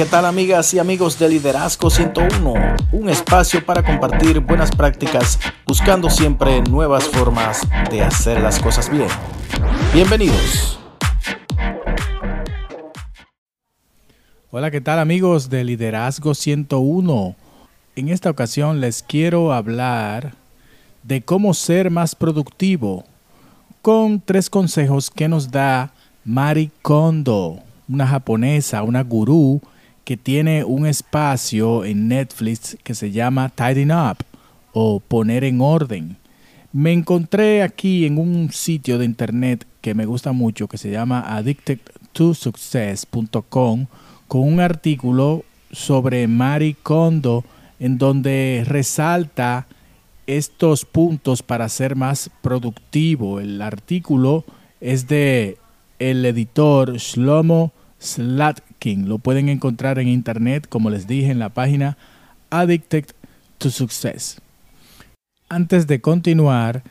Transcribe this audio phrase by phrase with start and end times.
[0.00, 2.54] ¿Qué tal amigas y amigos de Liderazgo 101?
[2.90, 9.08] Un espacio para compartir buenas prácticas buscando siempre nuevas formas de hacer las cosas bien.
[9.92, 10.80] Bienvenidos.
[14.50, 17.36] Hola, ¿qué tal amigos de Liderazgo 101?
[17.94, 20.32] En esta ocasión les quiero hablar
[21.02, 23.04] de cómo ser más productivo
[23.82, 25.92] con tres consejos que nos da
[26.24, 29.60] Mari Kondo, una japonesa, una gurú
[30.04, 34.18] que tiene un espacio en Netflix que se llama Tidying Up
[34.72, 36.16] o poner en orden.
[36.72, 41.24] Me encontré aquí en un sitio de internet que me gusta mucho que se llama
[41.40, 43.86] addicted2success.com
[44.28, 47.44] con un artículo sobre Mari Kondo
[47.78, 49.66] en donde resalta
[50.26, 53.40] estos puntos para ser más productivo.
[53.40, 54.44] El artículo
[54.80, 55.58] es de
[55.98, 59.08] el editor Shlomo Slatkin.
[59.08, 61.96] Lo pueden encontrar en internet, como les dije, en la página
[62.50, 63.06] Addicted
[63.58, 64.40] to Success.
[65.48, 66.82] Antes de continuar,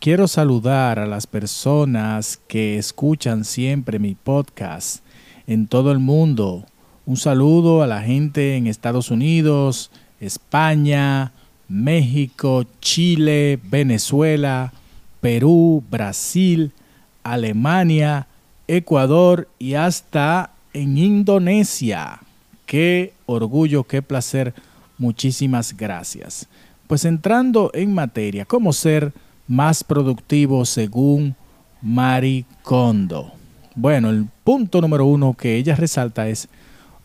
[0.00, 5.04] quiero saludar a las personas que escuchan siempre mi podcast
[5.46, 6.66] en todo el mundo.
[7.06, 11.32] Un saludo a la gente en Estados Unidos, España,
[11.68, 14.72] México, Chile, Venezuela,
[15.20, 16.72] Perú, Brasil,
[17.22, 18.26] Alemania,
[18.66, 22.20] Ecuador y hasta en Indonesia.
[22.66, 24.54] Qué orgullo, qué placer.
[24.96, 26.46] Muchísimas gracias.
[26.86, 29.12] Pues entrando en materia, ¿cómo ser
[29.46, 31.34] más productivo según
[31.82, 33.32] Mari Kondo?
[33.74, 36.48] Bueno, el punto número uno que ella resalta es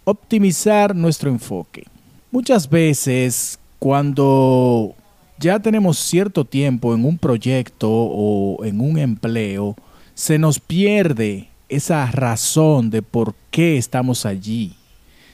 [0.03, 1.85] optimizar nuestro enfoque.
[2.31, 4.95] Muchas veces cuando
[5.39, 9.75] ya tenemos cierto tiempo en un proyecto o en un empleo,
[10.13, 14.75] se nos pierde esa razón de por qué estamos allí.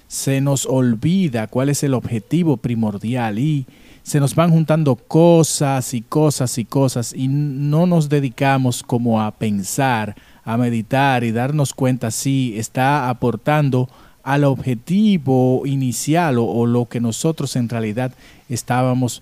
[0.08, 3.68] Se nos olvida cuál es el objetivo primordial y
[4.04, 9.32] se nos van juntando cosas y cosas y cosas y no nos dedicamos como a
[9.32, 13.88] pensar, a meditar y darnos cuenta si está aportando
[14.24, 18.14] al objetivo inicial o, o lo que nosotros en realidad
[18.48, 19.22] estábamos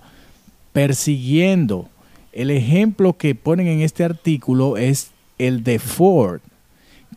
[0.72, 1.90] persiguiendo.
[2.32, 6.40] El ejemplo que ponen en este artículo es el de Ford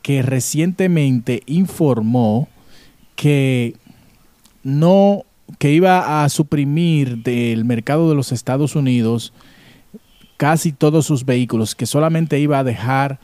[0.03, 2.49] que recientemente informó
[3.17, 3.77] que
[4.63, 5.25] no
[5.59, 9.33] que iba a suprimir del mercado de los Estados Unidos
[10.37, 13.19] casi todos sus vehículos, que solamente iba a dejar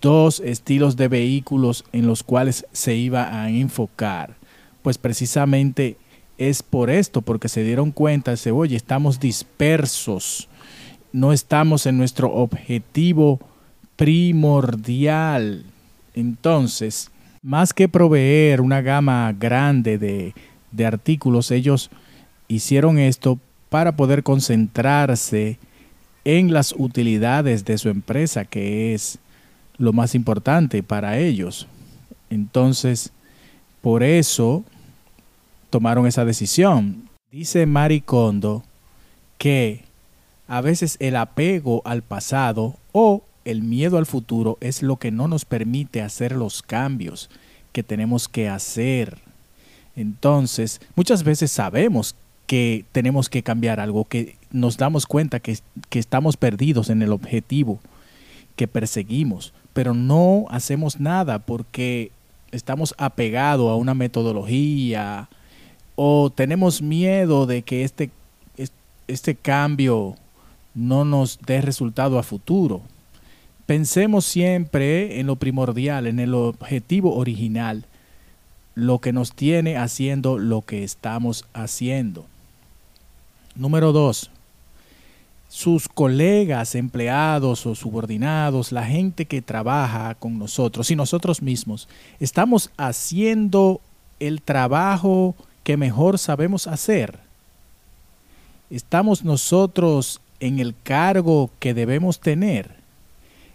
[0.00, 4.36] dos estilos de vehículos en los cuales se iba a enfocar.
[4.82, 5.98] Pues precisamente
[6.38, 10.48] es por esto, porque se dieron cuenta, de oye, estamos dispersos,
[11.12, 13.40] no estamos en nuestro objetivo
[13.96, 15.66] primordial.
[16.14, 17.10] Entonces,
[17.42, 20.34] más que proveer una gama grande de,
[20.72, 21.90] de artículos, ellos
[22.48, 23.38] hicieron esto
[23.68, 25.58] para poder concentrarse
[26.24, 29.18] en las utilidades de su empresa, que es
[29.76, 31.66] lo más importante para ellos.
[32.30, 33.12] Entonces,
[33.82, 34.64] por eso
[35.70, 37.08] tomaron esa decisión.
[37.30, 38.62] Dice Mari Kondo
[39.38, 39.84] que
[40.46, 45.28] a veces el apego al pasado o el miedo al futuro es lo que no
[45.28, 47.30] nos permite hacer los cambios
[47.72, 49.18] que tenemos que hacer.
[49.96, 52.14] Entonces, muchas veces sabemos
[52.46, 55.58] que tenemos que cambiar algo, que nos damos cuenta que,
[55.90, 57.78] estamos perdidos en el objetivo
[58.56, 62.10] que perseguimos, pero no hacemos nada porque
[62.52, 65.28] estamos apegados a una metodología
[65.96, 68.10] o tenemos miedo de que este,
[69.08, 70.16] este cambio
[70.74, 72.82] no nos dé resultado a futuro.
[73.66, 77.86] Pensemos siempre en lo primordial, en el objetivo original,
[78.74, 82.26] lo que nos tiene haciendo lo que estamos haciendo.
[83.54, 84.30] Número dos,
[85.48, 91.88] sus colegas, empleados o subordinados, la gente que trabaja con nosotros y nosotros mismos,
[92.20, 93.80] estamos haciendo
[94.20, 97.18] el trabajo que mejor sabemos hacer.
[98.68, 102.83] Estamos nosotros en el cargo que debemos tener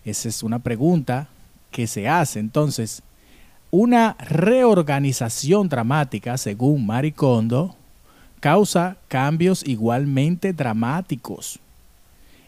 [0.06, 1.28] esa es una pregunta
[1.72, 2.40] que se hace.
[2.40, 3.02] Entonces,
[3.72, 7.76] una reorganización dramática, según Maricondo,
[8.40, 11.60] causa cambios igualmente dramáticos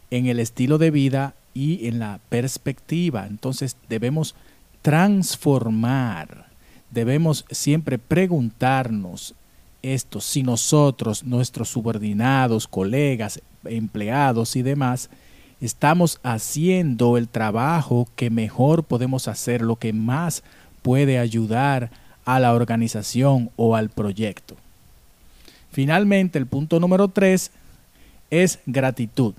[0.09, 3.27] en el estilo de vida y en la perspectiva.
[3.27, 4.36] Entonces debemos
[4.81, 6.47] transformar,
[6.89, 9.36] debemos siempre preguntarnos
[9.81, 15.09] esto, si nosotros, nuestros subordinados, colegas, empleados y demás,
[15.62, 20.44] estamos haciendo el trabajo que mejor podemos hacer, lo que más
[20.81, 21.92] puede ayudar
[22.25, 24.58] a la organización o al proyecto.
[25.72, 27.52] Finalmente, el punto número tres
[28.30, 29.36] es gratitud.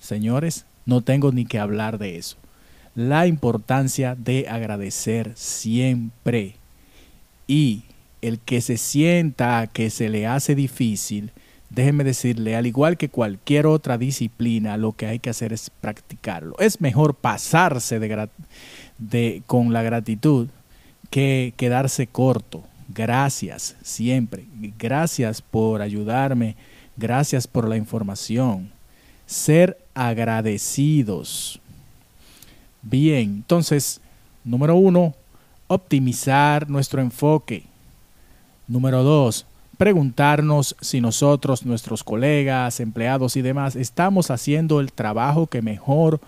[0.00, 2.36] Señores, no tengo ni que hablar de eso.
[2.94, 6.54] La importancia de agradecer siempre.
[7.46, 7.82] Y
[8.22, 11.32] el que se sienta que se le hace difícil,
[11.74, 16.56] déjeme decirle, al igual que cualquier otra disciplina, lo que hay que hacer es practicarlo.
[16.58, 20.48] Es mejor pasarse de, con la gratitud
[21.10, 22.62] que quedarse corto.
[22.88, 24.44] Gracias siempre.
[24.78, 26.56] Gracias por ayudarme.
[26.96, 28.70] Gracias por la información.
[29.26, 31.60] Ser agradecidos.
[32.82, 34.00] Bien, entonces,
[34.44, 35.14] número uno,
[35.66, 37.64] optimizar nuestro enfoque.
[38.68, 39.46] Número dos,
[39.78, 46.20] preguntarnos si nosotros, nuestros colegas, empleados y demás, estamos haciendo el trabajo que mejor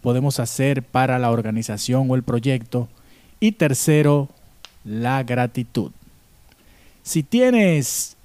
[0.00, 2.88] podemos hacer para la organización o el proyecto.
[3.40, 4.28] Y tercero,
[4.84, 5.90] la gratitud.
[7.02, 8.16] Si tienes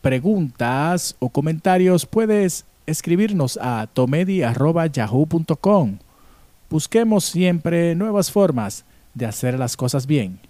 [0.00, 5.98] preguntas o comentarios, puedes escribirnos a tomedi.yahoo.com.
[6.70, 8.84] Busquemos siempre nuevas formas
[9.14, 10.40] de hacer las cosas bien.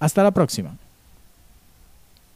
[0.00, 0.76] Hasta la próxima.